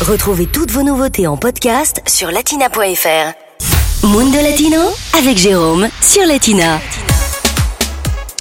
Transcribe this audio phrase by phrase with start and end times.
[0.00, 4.06] Retrouvez toutes vos nouveautés en podcast sur latina.fr.
[4.06, 4.80] Mundo Latino
[5.18, 6.80] avec Jérôme sur Latina.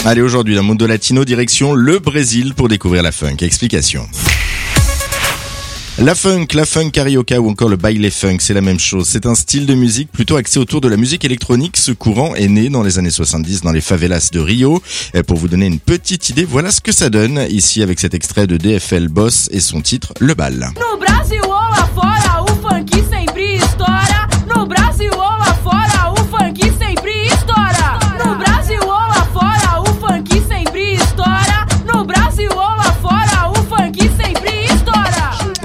[0.05, 3.35] Allez, aujourd'hui, dans Mundo Latino, direction le Brésil pour découvrir la funk.
[3.41, 4.07] Explication.
[6.01, 9.05] La funk, la funk carioca ou encore le baile funk, c'est la même chose.
[9.09, 11.75] C'est un style de musique plutôt axé autour de la musique électronique.
[11.75, 14.81] Ce courant est né dans les années 70 dans les favelas de Rio.
[15.13, 18.13] Et pour vous donner une petite idée, voilà ce que ça donne ici avec cet
[18.13, 20.71] extrait de DFL Boss et son titre Le Bal.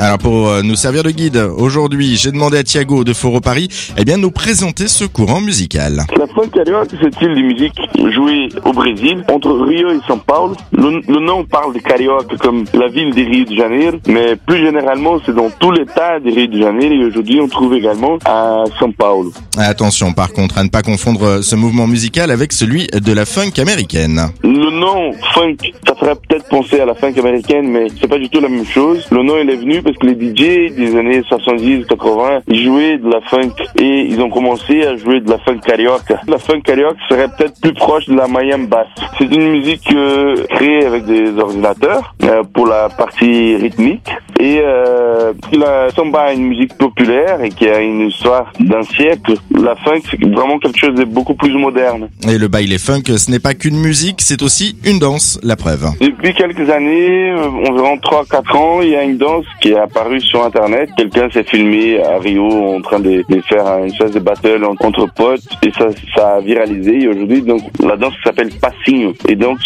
[0.05, 3.71] Alors pour euh, nous servir de guide, aujourd'hui j'ai demandé à Thiago de Foro Paris
[3.97, 6.05] eh bien, nous présenter ce courant musical.
[6.19, 7.81] La funk carioca, c'est style de musique
[8.13, 10.57] joué au Brésil, entre Rio et São Paulo?
[10.73, 14.59] Le, le nom parle de carioca comme la ville de Rio de Janeiro, mais plus
[14.59, 18.65] généralement, c'est dans tout l'état de Rio de Janeiro et aujourd'hui, on trouve également à
[18.79, 19.33] São Paulo.
[19.57, 23.25] Attention par contre à ne pas confondre euh, ce mouvement musical avec celui de la
[23.25, 24.21] funk américaine.
[24.43, 25.57] Le nom funk,
[25.89, 28.67] ça ferait peut-être penser à la funk américaine, mais c'est pas du tout la même
[28.67, 29.07] chose.
[29.11, 32.99] Le nom, il est venu parce que les DJ des années 70, 80, ils jouaient
[32.99, 36.21] de la funk et ils ont commencé à jouer de la funk carioca.
[36.29, 38.89] La funk carioca serait peut-être plus proche de la Miami basse.
[39.19, 44.11] C'est une musique euh, créée avec des ordinateurs euh, pour la partie rythmique
[44.45, 49.35] et euh, la samba est une musique populaire et qui a une histoire d'un siècle.
[49.59, 52.09] La funk, c'est vraiment quelque chose de beaucoup plus moderne.
[52.29, 55.85] Et le baile funk, ce n'est pas qu'une musique, c'est aussi une danse, la preuve.
[56.01, 60.21] Depuis quelques années, euh, environ 3-4 ans, il y a une danse qui est apparue
[60.21, 60.91] sur Internet.
[60.97, 64.75] Quelqu'un s'est filmé à Rio en train de, de faire une espèce de battle en-
[64.87, 67.03] entre potes et ça, ça a viralisé.
[67.05, 69.15] Et aujourd'hui, donc, la danse s'appelle Passinho.
[69.29, 69.59] Et donc,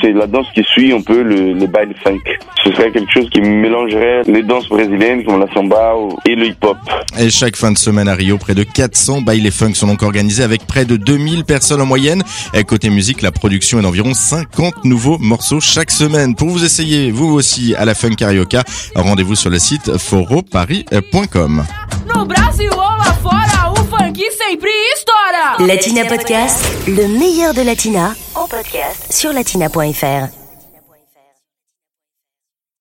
[0.00, 2.18] c'est la danse qui suit un peu le, le baile funk.
[2.64, 6.46] Ce serait quelque chose qui mélangerait les danses brésiliennes comme la samba ou- et le
[6.46, 6.76] hip-hop.
[7.18, 10.42] Et chaque fin de semaine à Rio, près de 400 baile funk sont donc organisés
[10.42, 12.22] avec près de 2000 personnes en moyenne.
[12.54, 16.34] Et côté musique, la production est d'environ 50 nouveaux morceaux chaque semaine.
[16.34, 18.62] Pour vous essayer, vous aussi, à la funk carioca,
[18.94, 21.64] rendez-vous sur le site foroparis.com.
[25.66, 30.39] Latina Podcast, le meilleur de Latina en podcast sur latina.fr.